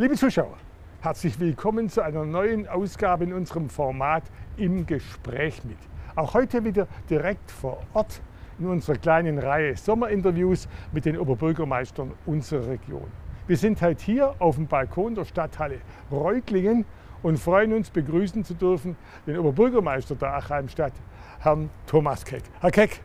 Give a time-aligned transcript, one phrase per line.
[0.00, 0.56] Liebe Zuschauer,
[1.02, 4.22] herzlich willkommen zu einer neuen Ausgabe in unserem Format
[4.56, 5.76] Im Gespräch mit.
[6.16, 8.22] Auch heute wieder direkt vor Ort
[8.58, 13.08] in unserer kleinen Reihe Sommerinterviews mit den Oberbürgermeistern unserer Region.
[13.46, 16.86] Wir sind heute hier auf dem Balkon der Stadthalle Reutlingen
[17.22, 20.94] und freuen uns, begrüßen zu dürfen den Oberbürgermeister der Achheimstadt,
[21.40, 22.44] Herrn Thomas Keck.
[22.62, 23.02] Herr Keck,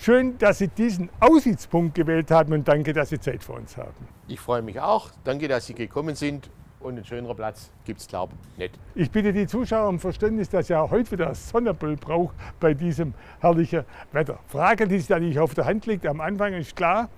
[0.00, 4.08] schön, dass Sie diesen Aussichtspunkt gewählt haben und danke, dass Sie Zeit für uns haben.
[4.26, 5.10] Ich freue mich auch.
[5.24, 6.50] Danke, dass Sie gekommen sind.
[6.80, 8.78] Und einen schöneren Platz gibt es, glaube ich, nicht.
[8.94, 13.84] Ich bitte die Zuschauer um Verständnis, dass ja heute wieder Sonnenbill braucht bei diesem herrlichen
[14.12, 14.38] Wetter.
[14.46, 17.08] Frage, die sich da nicht auf der Hand liegt, am Anfang ist klar,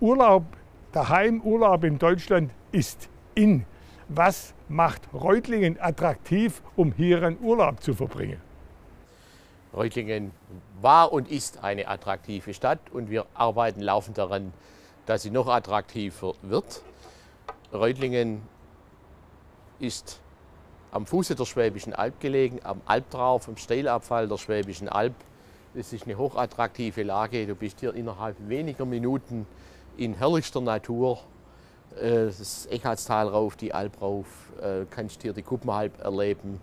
[0.00, 0.44] Urlaub
[0.92, 3.66] daheim, Urlaub in Deutschland ist in.
[4.08, 8.38] Was macht Reutlingen attraktiv, um hier einen Urlaub zu verbringen?
[9.74, 10.32] Reutlingen
[10.80, 14.52] war und ist eine attraktive Stadt und wir arbeiten laufend daran,
[15.06, 16.82] dass sie noch attraktiver wird.
[17.72, 18.42] Reutlingen
[19.80, 20.20] ist
[20.92, 25.14] am Fuße der Schwäbischen Alb gelegen, am Albtrauf, am Steilabfall der Schwäbischen Alb.
[25.74, 27.46] Es ist eine hochattraktive Lage.
[27.46, 29.44] Du bist hier innerhalb weniger Minuten
[29.96, 31.18] in herrlichster Natur.
[32.00, 34.26] Äh, das Eckartstal rauf, die Alb rauf,
[34.62, 36.60] äh, kannst hier die Kuppenhalb erleben,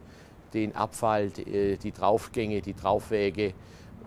[0.53, 3.53] den Abfall, die, die Draufgänge, die Draufwege.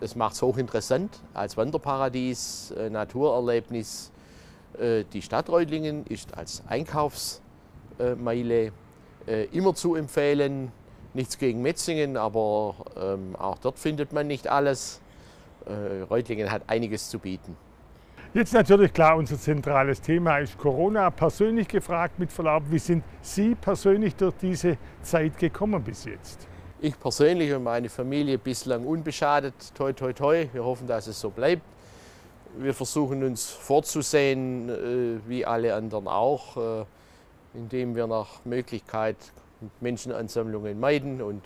[0.01, 4.11] Es macht es hochinteressant als Wanderparadies, äh, Naturerlebnis.
[5.13, 8.73] Die Stadt Reutlingen ist als Einkaufsmeile
[9.53, 10.69] immer zu empfehlen.
[11.13, 14.99] Nichts gegen Metzingen, aber ähm, auch dort findet man nicht alles.
[16.09, 17.55] Reutlingen hat einiges zu bieten.
[18.35, 21.09] Jetzt natürlich klar, unser zentrales Thema ist Corona.
[21.09, 26.45] Persönlich gefragt mit Verlaub, wie sind Sie persönlich durch diese Zeit gekommen bis jetzt?
[26.81, 29.53] Ich persönlich und meine Familie bislang unbeschadet.
[29.73, 30.49] Toi, toi, toi.
[30.51, 31.61] Wir hoffen, dass es so bleibt.
[32.57, 36.85] Wir versuchen uns vorzusehen, äh, wie alle anderen auch, äh,
[37.53, 39.15] indem wir nach Möglichkeit
[39.79, 41.45] Menschenansammlungen meiden und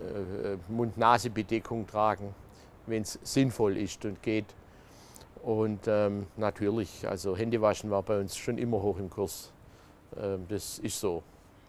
[0.00, 2.34] äh, Mund-Nase-Bedeckung tragen,
[2.86, 4.46] wenn es sinnvoll ist und geht.
[5.46, 9.52] Und ähm, natürlich, also Händewaschen war bei uns schon immer hoch im Kurs.
[10.20, 11.22] Ähm, das ist so.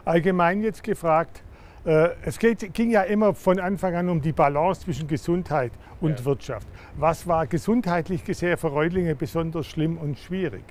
[0.04, 1.44] Allgemein jetzt gefragt,
[1.86, 5.72] äh, es geht, ging ja immer von Anfang an um die Balance zwischen Gesundheit
[6.02, 6.26] und ja.
[6.26, 6.68] Wirtschaft.
[6.96, 10.64] Was war gesundheitlich gesehen für Reutlinge besonders schlimm und schwierig?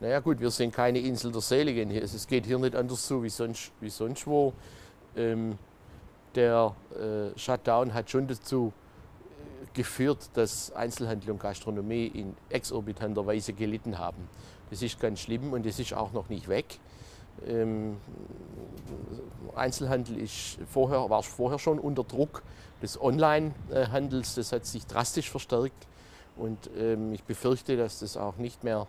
[0.00, 1.92] Naja gut, wir sind keine Insel der Seligen.
[1.92, 4.52] Es geht hier nicht anders zu wie sonst, wie sonst wo.
[5.14, 5.56] Ähm,
[6.34, 8.72] der äh, Shutdown hat schon dazu
[9.74, 14.28] geführt, dass Einzelhandel und Gastronomie in exorbitanter Weise gelitten haben.
[14.70, 16.78] Das ist ganz schlimm und das ist auch noch nicht weg.
[17.46, 17.96] Ähm,
[19.54, 22.42] Einzelhandel ist vorher, war vorher schon unter Druck
[22.80, 24.36] des Online-Handels.
[24.36, 25.86] Das hat sich drastisch verstärkt
[26.36, 28.86] und ähm, ich befürchte, dass das auch nicht mehr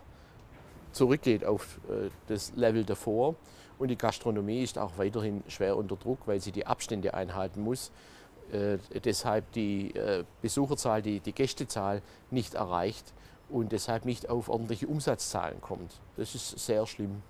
[0.92, 3.34] zurückgeht auf äh, das Level davor.
[3.78, 7.92] Und die Gastronomie ist auch weiterhin schwer unter Druck, weil sie die Abstände einhalten muss
[9.04, 13.12] deshalb die äh, Besucherzahl, die, die Gästezahl nicht erreicht
[13.48, 16.00] und deshalb nicht auf ordentliche Umsatzzahlen kommt.
[16.16, 17.22] Das ist sehr schlimm.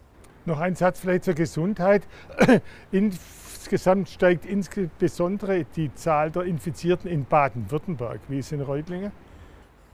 [0.45, 2.03] Noch ein Satz vielleicht zur Gesundheit.
[2.93, 8.21] Insgesamt steigt insbesondere die Zahl der Infizierten in Baden-Württemberg.
[8.29, 9.11] Wie ist in Reutlingen?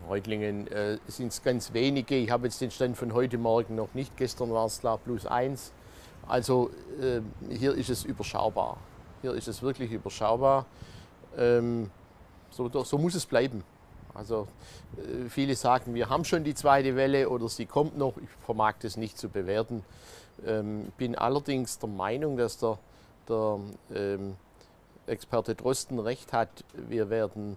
[0.06, 2.16] Reutlingen äh, sind es ganz wenige.
[2.16, 4.16] Ich habe jetzt den Stand von heute Morgen noch nicht.
[4.16, 5.72] Gestern war es klar plus eins.
[6.28, 8.76] Also äh, hier ist es überschaubar.
[9.22, 10.66] Hier ist es wirklich überschaubar.
[11.36, 11.90] Ähm,
[12.50, 13.64] so, so, muss es bleiben.
[14.14, 14.46] Also
[14.96, 18.16] äh, viele sagen, wir haben schon die zweite Welle oder sie kommt noch.
[18.18, 19.84] Ich vermag das nicht zu bewerten.
[20.46, 22.78] Ähm, bin allerdings der Meinung, dass der,
[23.28, 23.60] der
[23.94, 24.36] ähm,
[25.06, 26.64] Experte Drosten recht hat.
[26.74, 27.56] Wir werden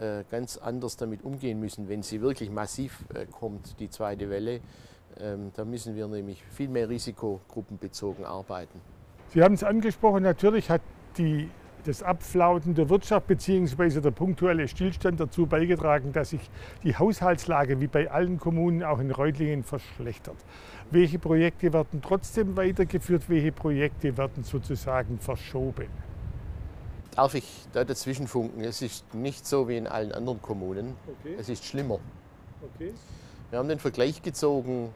[0.00, 4.60] äh, ganz anders damit umgehen müssen, wenn sie wirklich massiv äh, kommt, die zweite Welle.
[5.20, 8.80] Ähm, da müssen wir nämlich viel mehr risikogruppenbezogen arbeiten.
[9.28, 10.82] Sie haben es angesprochen, natürlich hat
[11.16, 11.48] die
[11.84, 14.00] das Abflauten der Wirtschaft bzw.
[14.00, 16.50] der punktuelle Stillstand dazu beigetragen, dass sich
[16.82, 20.36] die Haushaltslage wie bei allen Kommunen auch in Reutlingen verschlechtert.
[20.90, 25.88] Welche Projekte werden trotzdem weitergeführt, welche Projekte werden sozusagen verschoben?
[27.14, 28.62] Darf ich da dazwischen funken?
[28.62, 30.96] Es ist nicht so wie in allen anderen Kommunen.
[31.20, 31.36] Okay.
[31.38, 32.00] Es ist schlimmer.
[32.74, 32.92] Okay.
[33.50, 34.90] Wir haben den Vergleich gezogen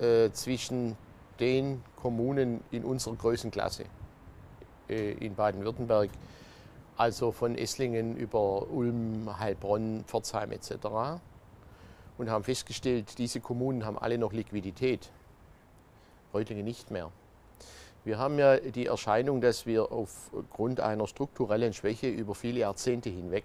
[0.00, 0.96] äh, zwischen
[1.40, 3.86] den Kommunen in unserer Größenklasse
[4.88, 6.10] in Baden-Württemberg
[6.96, 11.20] also von Esslingen über Ulm, Heilbronn, Pforzheim etc.
[12.18, 15.10] Und haben festgestellt, diese Kommunen haben alle noch Liquidität,
[16.32, 17.10] Reutlingen nicht mehr.
[18.04, 23.44] Wir haben ja die Erscheinung, dass wir aufgrund einer strukturellen Schwäche über viele Jahrzehnte hinweg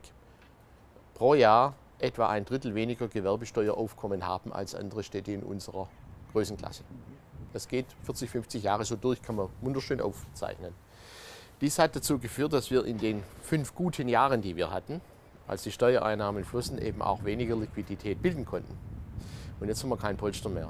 [1.13, 5.87] pro Jahr etwa ein Drittel weniger Gewerbesteueraufkommen haben als andere Städte in unserer
[6.33, 6.83] Größenklasse.
[7.53, 10.73] Das geht 40, 50 Jahre so durch, kann man wunderschön aufzeichnen.
[11.61, 15.01] Dies hat dazu geführt, dass wir in den fünf guten Jahren, die wir hatten,
[15.45, 18.77] als die Steuereinnahmen flossen, eben auch weniger Liquidität bilden konnten.
[19.59, 20.69] Und jetzt haben wir kein Polster mehr.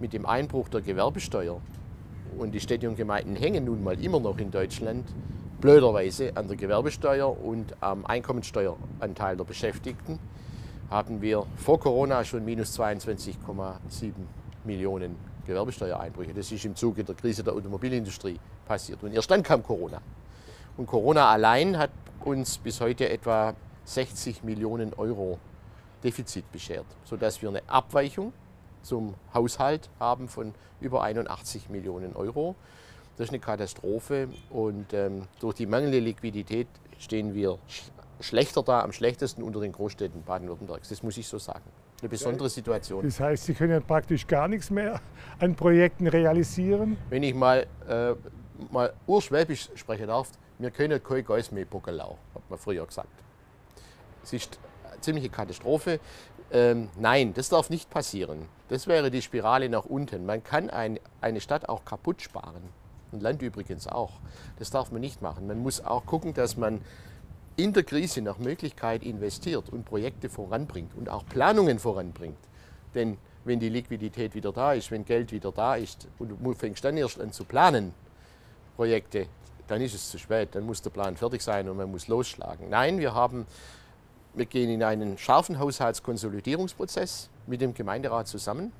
[0.00, 1.60] Mit dem Einbruch der Gewerbesteuer
[2.38, 5.06] und die Städte und Gemeinden hängen nun mal immer noch in Deutschland
[5.60, 10.18] blöderweise an der Gewerbesteuer und am Einkommensteueranteil der Beschäftigten,
[10.90, 14.12] haben wir vor Corona schon minus 22,7
[14.64, 15.16] Millionen
[15.46, 16.32] Gewerbesteuereinbrüche.
[16.32, 19.02] Das ist im Zuge der Krise der Automobilindustrie passiert.
[19.02, 20.00] Und erst dann kam Corona.
[20.76, 21.90] Und Corona allein hat
[22.24, 23.54] uns bis heute etwa
[23.84, 25.38] 60 Millionen Euro
[26.02, 28.32] Defizit beschert, sodass wir eine Abweichung
[28.82, 32.56] zum Haushalt haben von über 81 Millionen Euro.
[33.16, 36.66] Das ist eine Katastrophe und ähm, durch die mangelnde Liquidität
[36.98, 40.88] stehen wir sch schlechter da, am schlechtesten unter den Großstädten Baden-Württembergs.
[40.88, 41.64] Das muss ich so sagen.
[42.00, 43.04] Eine besondere Situation.
[43.04, 45.00] Das heißt, Sie können ja praktisch gar nichts mehr
[45.40, 46.96] an Projekten realisieren?
[47.10, 48.14] Wenn ich mal, äh,
[48.70, 53.08] mal urschwäbisch sprechen darf, wir können kein Gas mehr Bockelau, hat man früher gesagt.
[54.22, 54.58] Es ist
[54.90, 56.00] eine ziemliche Katastrophe.
[56.50, 58.46] Ähm, nein, das darf nicht passieren.
[58.68, 60.24] Das wäre die Spirale nach unten.
[60.26, 62.62] Man kann ein, eine Stadt auch kaputt sparen.
[63.12, 64.12] Und Land übrigens auch.
[64.58, 65.46] Das darf man nicht machen.
[65.46, 66.80] Man muss auch gucken, dass man
[67.56, 72.38] in der Krise nach Möglichkeit investiert und Projekte voranbringt und auch Planungen voranbringt.
[72.94, 76.84] Denn wenn die Liquidität wieder da ist, wenn Geld wieder da ist und du fängst
[76.84, 77.94] dann erst an zu planen,
[78.76, 79.26] Projekte,
[79.68, 80.54] dann ist es zu spät.
[80.54, 82.68] Dann muss der Plan fertig sein und man muss losschlagen.
[82.70, 83.46] Nein, wir haben
[84.36, 88.72] wir gehen in einen scharfen Haushaltskonsolidierungsprozess mit dem Gemeinderat zusammen.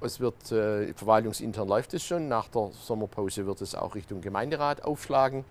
[0.00, 2.28] Es wird äh, verwaltungsintern läuft es schon.
[2.28, 5.44] Nach der Sommerpause wird es auch Richtung Gemeinderat aufschlagen.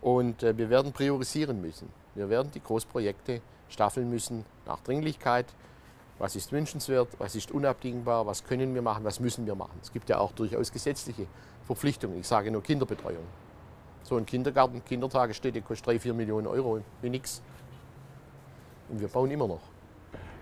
[0.00, 1.90] Und äh, wir werden priorisieren müssen.
[2.14, 5.46] Wir werden die Großprojekte staffeln müssen nach Dringlichkeit.
[6.18, 9.78] Was ist wünschenswert, was ist unabdingbar, was können wir machen, was müssen wir machen.
[9.82, 11.26] Es gibt ja auch durchaus gesetzliche
[11.66, 12.20] Verpflichtungen.
[12.20, 13.24] Ich sage nur Kinderbetreuung.
[14.04, 17.42] So ein Kindergarten, Kindertagesstätte kostet 3, 4 Millionen Euro, wie nichts.
[18.90, 19.62] Und wir bauen immer noch.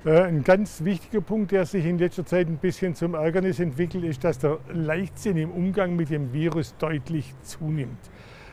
[0.05, 4.03] Äh, ein ganz wichtiger Punkt, der sich in letzter Zeit ein bisschen zum Ärgernis entwickelt,
[4.03, 8.11] ist, dass der Leichtsinn im Umgang mit dem Virus deutlich zunimmt.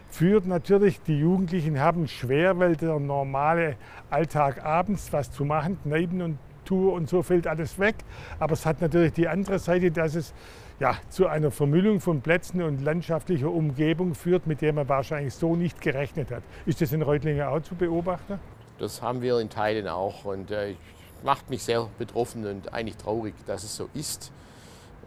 [0.10, 3.78] Führt natürlich, die Jugendlichen haben schwer, weil der normale
[4.12, 6.38] Alltag abends was zu machen, Kneipen und
[6.69, 7.95] Tour und so fällt alles weg.
[8.38, 10.33] Aber es hat natürlich die andere Seite, dass es
[10.80, 15.56] ja, zu einer Vermüllung von Plätzen und landschaftlicher Umgebung führt, mit der man wahrscheinlich so
[15.56, 16.44] nicht gerechnet hat.
[16.66, 18.39] Ist das in Reutlingen auch zu beobachten?
[18.77, 20.75] Das haben wir in Teilen auch und äh,
[21.24, 24.31] macht mich sehr betroffen und eigentlich traurig, dass es so ist.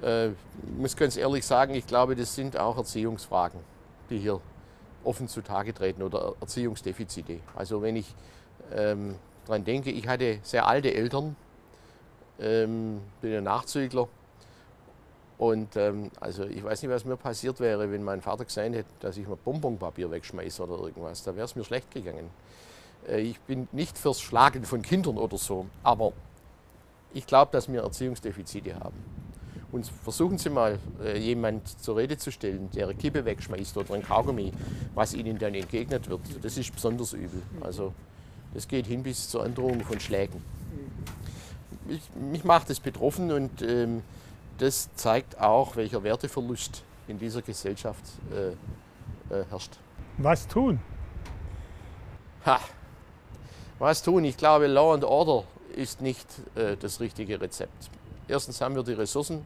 [0.03, 0.35] Äh, ich
[0.77, 3.61] muss ganz ehrlich sagen, ich glaube, das sind auch Erziehungsfragen,
[4.11, 4.41] die hier
[5.05, 7.39] offen zutage treten oder Erziehungsdefizite.
[7.57, 8.15] Also wenn ich
[8.75, 9.15] ähm,
[9.47, 11.37] daran denke, ich hatte sehr alte Eltern,
[12.43, 14.09] ähm, bin ein Nachzügler
[15.39, 18.91] und ähm, also ich weiß nicht, was mir passiert wäre, wenn mein Vater gesehen hätte,
[19.01, 21.25] dass ich mal Bonbonpapier wegschmeiße oder irgendwas.
[21.25, 22.31] Da wäre es mir schlecht gegangen.
[23.09, 26.13] Äh, ich bin nicht fürs Schlagen von Kindern oder so, aber
[27.15, 28.97] ich glaube, dass wir Erziehungsdefizite haben.
[29.73, 33.95] Und versuchen Sie mal, äh, jemand zur Rede zu stellen, der eine Kippe wegschmeißt oder
[33.95, 34.53] ein Kaugummi,
[34.95, 36.21] was Ihnen dann entgegnet wird.
[36.43, 37.43] Das ist besonders übel.
[37.63, 37.95] Also
[38.53, 40.43] das geht hin bis zur Androhung von Schlägen.
[41.89, 44.03] Ich, mich macht das betroffen und ähm,
[44.59, 49.79] das zeigt auch, welcher Werteverlust in dieser Gesellschaft äh, äh, herrscht.
[50.19, 50.81] Was tun?
[52.47, 52.61] Ha,
[53.79, 54.25] was tun?
[54.25, 57.91] Ich glaube, Law and Order ist nicht äh, das richtige Rezept.
[58.29, 59.45] Erstens haben wir die Ressourcen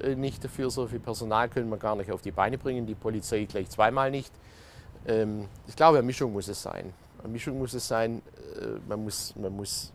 [0.00, 2.94] äh, nicht dafür, so viel Personal können wir gar nicht auf die Beine bringen, die
[2.94, 4.32] Polizei gleich zweimal nicht.
[5.06, 6.92] Ähm, ich glaube, eine Mischung muss es sein.
[7.18, 8.22] Eine Mischung muss es sein,
[8.60, 9.92] äh, man, muss, man muss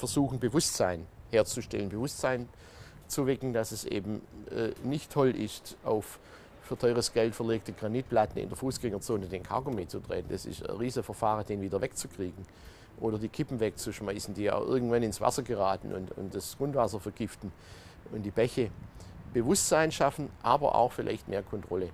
[0.00, 2.48] versuchen, Bewusstsein herzustellen, Bewusstsein
[3.06, 6.18] zu wecken, dass es eben äh, nicht toll ist, auf
[6.62, 10.24] für teures Geld verlegte Granitplatten in der Fußgängerzone den Kaugummi zu drehen.
[10.28, 12.46] Das ist ein Riesenverfahren, den wieder wegzukriegen
[13.00, 17.50] oder die Kippen wegzuschmeißen, die auch irgendwann ins Wasser geraten und, und das Grundwasser vergiften
[18.12, 18.70] und die Bäche.
[19.32, 21.90] Bewusstsein schaffen, aber auch vielleicht mehr Kontrolle.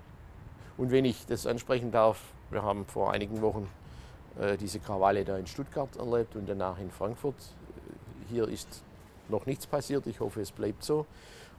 [0.77, 2.19] Und wenn ich das ansprechen darf,
[2.51, 3.67] wir haben vor einigen Wochen
[4.39, 7.35] äh, diese Krawalle da in Stuttgart erlebt und danach in Frankfurt.
[8.29, 8.83] Hier ist
[9.29, 11.05] noch nichts passiert, ich hoffe, es bleibt so.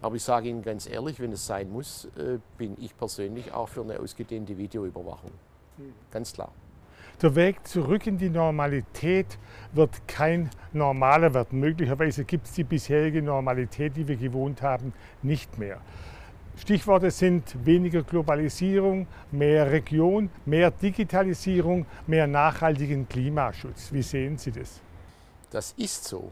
[0.00, 3.68] Aber ich sage Ihnen ganz ehrlich, wenn es sein muss, äh, bin ich persönlich auch
[3.68, 5.32] für eine ausgedehnte Videoüberwachung.
[5.76, 5.92] Mhm.
[6.10, 6.52] Ganz klar.
[7.20, 9.38] Der Weg zurück in die Normalität
[9.72, 11.58] wird kein normaler werden.
[11.58, 15.80] Möglicherweise gibt es die bisherige Normalität, die wir gewohnt haben, nicht mehr.
[16.56, 23.92] Stichworte sind weniger Globalisierung, mehr Region, mehr Digitalisierung, mehr nachhaltigen Klimaschutz.
[23.92, 24.80] Wie sehen Sie das?
[25.50, 26.30] Das ist so.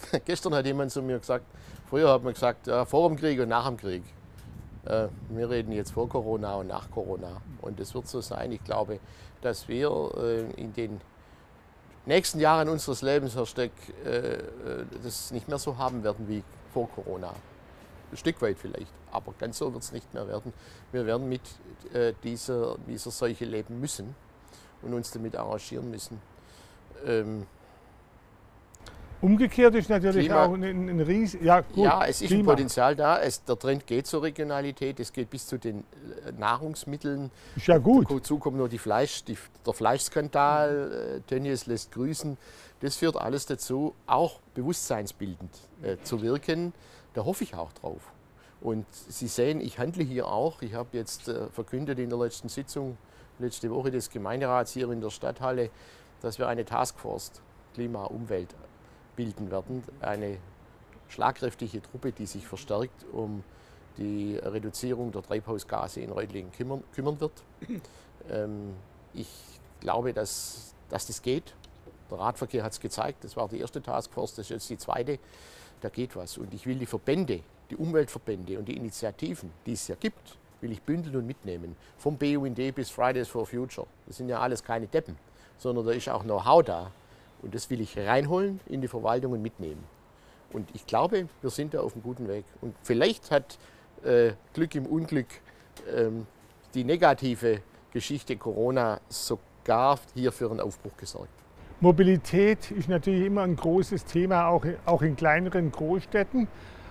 [0.24, 1.44] Gestern hat jemand zu mir gesagt,
[1.88, 4.02] früher hat man gesagt, ja, vor dem Krieg und nach dem Krieg.
[4.84, 7.40] Äh, wir reden jetzt vor Corona und nach Corona.
[7.60, 8.52] Und es wird so sein.
[8.52, 9.00] Ich glaube,
[9.42, 11.00] dass wir äh, in den
[12.06, 13.72] nächsten Jahren unseres Lebens, Herr Steck,
[14.04, 14.38] äh,
[15.02, 17.34] das nicht mehr so haben werden wie vor Corona.
[18.10, 20.54] Ein Stück weit vielleicht, aber ganz so wird es nicht mehr werden.
[20.92, 21.42] Wir werden mit
[22.24, 24.14] dieser, dieser Seuche leben müssen
[24.80, 26.18] und uns damit arrangieren müssen.
[27.04, 27.46] Ähm,
[29.20, 32.42] Umgekehrt ist natürlich Klima, auch ein, ein Ries ja, gut, ja, es ist Klima.
[32.42, 33.20] ein Potenzial da.
[33.20, 35.00] Es, der Trend geht zur Regionalität.
[35.00, 35.80] Es geht bis zu den
[36.24, 37.30] äh, Nahrungsmitteln.
[37.56, 38.08] Ist ja gut.
[38.10, 41.16] Dazu kommt nur die Fleisch, die, der Fleischskandal.
[41.16, 42.38] Äh, Tönnies lässt grüßen.
[42.80, 45.50] Das führt alles dazu, auch bewusstseinsbildend
[45.82, 46.72] äh, zu wirken.
[47.14, 48.12] Da hoffe ich auch drauf.
[48.60, 50.62] Und Sie sehen, ich handle hier auch.
[50.62, 52.96] Ich habe jetzt äh, verkündet in der letzten Sitzung,
[53.40, 55.70] letzte Woche des Gemeinderats hier in der Stadthalle,
[56.20, 57.32] dass wir eine Taskforce
[57.74, 58.54] Klima, Umwelt
[59.18, 59.82] bilden werden.
[60.00, 60.38] Eine
[61.08, 63.42] schlagkräftige Truppe, die sich verstärkt um
[63.98, 67.32] die Reduzierung der Treibhausgase in Reutlingen kümmern, kümmern wird.
[68.30, 68.74] Ähm,
[69.14, 69.30] ich
[69.80, 71.54] glaube, dass, dass das geht.
[72.10, 75.18] Der Radverkehr hat es gezeigt, das war die erste Taskforce, das ist jetzt die zweite.
[75.80, 76.36] Da geht was.
[76.36, 80.72] Und ich will die Verbände, die Umweltverbände und die Initiativen, die es ja gibt, will
[80.72, 81.74] ich bündeln und mitnehmen.
[81.96, 83.86] Vom BUND bis Fridays for Future.
[84.06, 85.16] Das sind ja alles keine Deppen,
[85.56, 86.90] sondern da ist auch Know-how da.
[87.42, 89.84] Und das will ich reinholen in die Verwaltung und mitnehmen.
[90.52, 92.44] Und ich glaube, wir sind da auf einem guten Weg.
[92.60, 93.58] Und vielleicht hat
[94.04, 95.26] äh, Glück im Unglück
[95.94, 96.26] ähm,
[96.74, 97.60] die negative
[97.92, 101.32] Geschichte Corona sogar hier für einen Aufbruch gesorgt.
[101.80, 106.48] Mobilität ist natürlich immer ein großes Thema, auch, auch in kleineren Großstädten.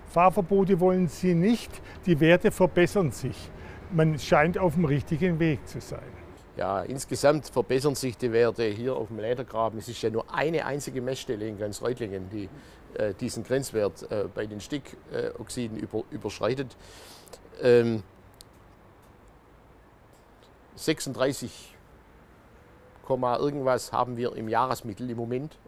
[0.08, 1.70] Fahrverbote wollen Sie nicht,
[2.06, 3.52] die Werte verbessern sich.
[3.92, 6.27] Man scheint auf dem richtigen Weg zu sein.
[6.58, 9.78] Ja, insgesamt verbessern sich die Werte hier auf dem Ledergraben.
[9.78, 12.50] Es ist ja nur eine einzige Messstelle in ganz Reutlingen, die
[12.96, 16.76] äh, diesen Grenzwert äh, bei den Stickoxiden über, überschreitet.
[17.62, 18.02] Ähm,
[20.76, 21.76] 36,
[23.08, 25.60] irgendwas haben wir im Jahresmittel im Moment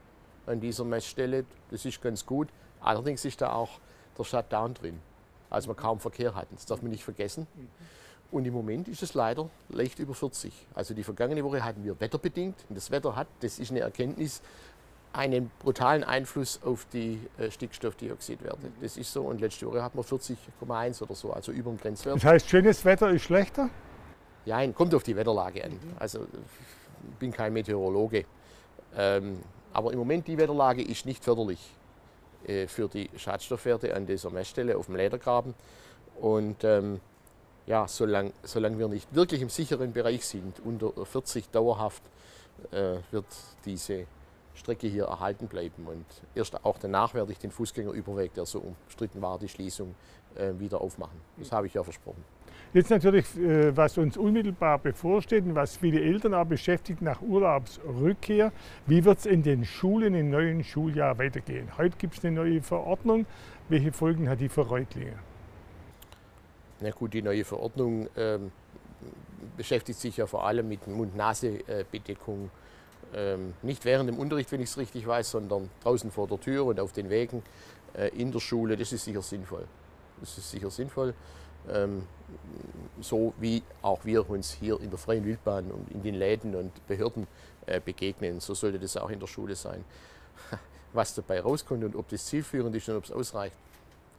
[0.47, 1.45] an dieser Messstelle.
[1.69, 2.49] Das ist ganz gut.
[2.81, 3.79] Allerdings ist da auch
[4.17, 4.99] der Shutdown drin,
[5.51, 6.55] als wir kaum Verkehr hatten.
[6.55, 7.45] Das darf man nicht vergessen.
[8.31, 10.53] Und im Moment ist es leider leicht über 40.
[10.75, 12.55] Also die vergangene Woche hatten wir wetterbedingt.
[12.69, 14.41] Und das Wetter hat, das ist eine Erkenntnis,
[15.13, 18.71] einen brutalen Einfluss auf die äh, Stickstoffdioxidwerte.
[18.81, 19.23] Das ist so.
[19.23, 22.17] Und letzte Woche hatten wir 40,1 oder so, also über dem Grenzwert.
[22.17, 23.69] Das heißt, schönes Wetter ist schlechter?
[24.45, 25.79] Ja, kommt auf die Wetterlage an.
[25.97, 28.25] Also ich bin kein Meteorologe.
[28.95, 29.39] Ähm,
[29.73, 31.59] aber im Moment die Wetterlage ist nicht förderlich
[32.47, 35.55] äh, für die Schadstoffwerte an dieser Messstelle auf dem Ledergraben.
[36.19, 36.99] Und ähm,
[37.69, 42.01] ja, solange, solange wir nicht wirklich im sicheren Bereich sind, unter 40 dauerhaft,
[42.71, 43.27] äh, wird
[43.63, 44.05] diese
[44.55, 45.85] Strecke hier erhalten bleiben.
[45.85, 49.93] Und erst auch danach werde ich den Fußgängerüberweg, der so umstritten war, die Schließung,
[50.35, 51.21] äh, wieder aufmachen.
[51.37, 52.23] Das habe ich ja versprochen.
[52.73, 58.51] Jetzt natürlich, äh, was uns unmittelbar bevorsteht und was viele Eltern auch beschäftigt nach Urlaubsrückkehr.
[58.87, 61.77] Wie wird es in den Schulen im neuen Schuljahr weitergehen?
[61.77, 63.27] Heute gibt es eine neue Verordnung.
[63.69, 65.28] Welche Folgen hat die für Reutlinge?
[66.81, 68.51] Na gut, die neue Verordnung ähm,
[69.57, 72.49] beschäftigt sich ja vor allem mit Mund-Nase-Bedeckung.
[73.13, 76.65] Ähm, nicht während dem Unterricht, wenn ich es richtig weiß, sondern draußen vor der Tür
[76.65, 77.43] und auf den Wegen
[77.97, 78.77] äh, in der Schule.
[78.77, 79.65] Das ist sicher sinnvoll.
[80.21, 81.13] Das ist sicher sinnvoll.
[81.69, 82.03] Ähm,
[83.01, 86.87] so wie auch wir uns hier in der freien Wildbahn und in den Läden und
[86.87, 87.27] Behörden
[87.65, 88.39] äh, begegnen.
[88.39, 89.83] So sollte das auch in der Schule sein.
[90.93, 93.55] Was dabei rauskommt und ob das zielführend ist und ob es ausreicht,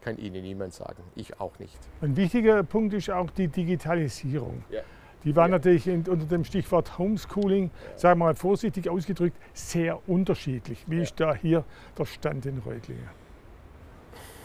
[0.00, 1.02] kann Ihnen niemand sagen.
[1.14, 1.78] Ich auch nicht.
[2.00, 4.64] Ein wichtiger Punkt ist auch die Digitalisierung.
[4.70, 4.80] Ja.
[5.24, 5.52] Die war ja.
[5.52, 7.98] natürlich unter dem Stichwort Homeschooling, ja.
[7.98, 10.84] sagen wir mal vorsichtig ausgedrückt, sehr unterschiedlich.
[10.86, 11.64] Wie ist da hier
[11.98, 13.08] der Stand in Reutlingen?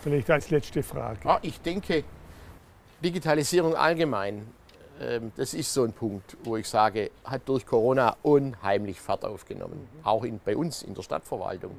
[0.02, 1.20] Vielleicht als letzte Frage.
[1.24, 2.04] Ah, ich denke,
[3.04, 4.48] Digitalisierung allgemein,
[5.00, 9.80] ähm, das ist so ein Punkt, wo ich sage, hat durch Corona unheimlich Fahrt aufgenommen.
[9.80, 10.06] Mhm.
[10.06, 11.76] Auch in, bei uns in der Stadtverwaltung.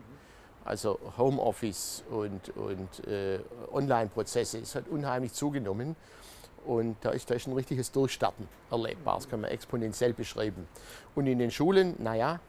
[0.67, 3.39] Also Homeoffice und, und äh,
[3.73, 5.95] Online-Prozesse, es hat unheimlich zugenommen.
[6.67, 9.15] Und da ist, da ist ein richtiges Durchstarten erlebbar.
[9.15, 10.67] Das kann man exponentiell beschreiben.
[11.15, 12.41] Und in den Schulen, naja,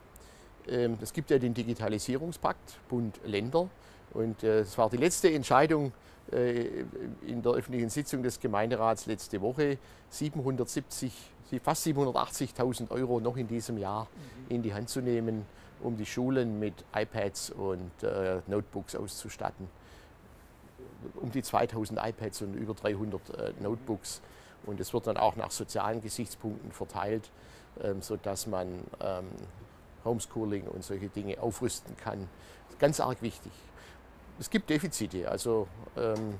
[0.67, 3.69] ähm, es gibt ja den Digitalisierungspakt, Bund, Länder.
[4.13, 5.91] Und äh, es war die letzte Entscheidung
[6.31, 6.85] äh,
[7.27, 9.77] in der öffentlichen Sitzung des Gemeinderats letzte Woche.
[10.09, 11.13] 770,
[11.61, 14.07] fast 780.000 Euro noch in diesem Jahr
[14.49, 15.45] in die Hand zu nehmen
[15.81, 19.67] um die Schulen mit iPads und äh, Notebooks auszustatten.
[21.15, 24.21] Um die 2000 iPads und über 300 äh, Notebooks.
[24.65, 27.29] Und es wird dann auch nach sozialen Gesichtspunkten verteilt,
[27.83, 28.67] ähm, sodass man
[28.99, 29.27] ähm,
[30.03, 32.27] Homeschooling und solche Dinge aufrüsten kann.
[32.79, 33.51] Ganz arg wichtig.
[34.39, 35.29] Es gibt Defizite.
[35.29, 36.35] Also ähm,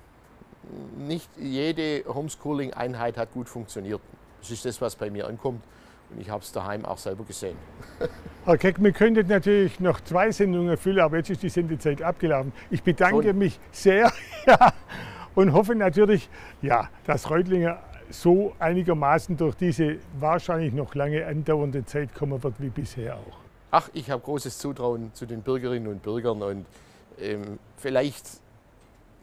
[0.97, 4.01] nicht jede Homeschooling-Einheit hat gut funktioniert.
[4.41, 5.63] Das ist das, was bei mir ankommt.
[6.09, 7.57] Und ich habe es daheim auch selber gesehen.
[8.45, 12.53] Herr Keck, wir könnten natürlich noch zwei Sendungen füllen, aber jetzt ist die Sendezeit abgelaufen.
[12.69, 13.37] Ich bedanke Schon.
[13.37, 14.11] mich sehr
[14.45, 14.73] ja,
[15.35, 16.29] und hoffe natürlich,
[16.61, 22.69] ja, dass Reutlinger so einigermaßen durch diese wahrscheinlich noch lange andauernde Zeit kommen wird wie
[22.69, 23.37] bisher auch.
[23.69, 26.65] Ach, ich habe großes Zutrauen zu den Bürgerinnen und Bürgern und
[27.19, 28.25] ähm, vielleicht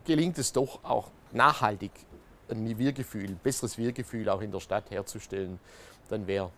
[0.05, 1.93] gelingt es doch auch nachhaltig
[2.51, 5.59] ein Wir-Gefühl, besseres Wir-Gefühl auch in der Stadt herzustellen.
[6.09, 6.51] Dann wäre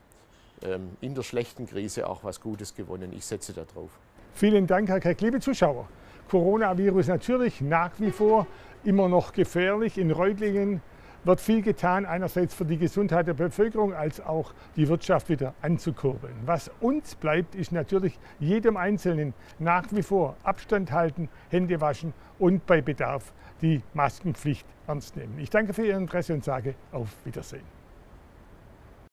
[1.00, 3.12] in der schlechten Krise auch was Gutes gewonnen.
[3.12, 3.90] Ich setze darauf.
[4.32, 5.20] Vielen Dank, Herr Keck.
[5.20, 5.88] Liebe Zuschauer,
[6.28, 8.46] Coronavirus natürlich nach wie vor
[8.84, 9.98] immer noch gefährlich.
[9.98, 10.80] In Reutlingen
[11.24, 16.34] wird viel getan, einerseits für die Gesundheit der Bevölkerung, als auch die Wirtschaft wieder anzukurbeln.
[16.44, 22.64] Was uns bleibt, ist natürlich jedem Einzelnen nach wie vor Abstand halten, Hände waschen und
[22.66, 25.38] bei Bedarf die Maskenpflicht ernst nehmen.
[25.38, 27.75] Ich danke für Ihr Interesse und sage auf Wiedersehen.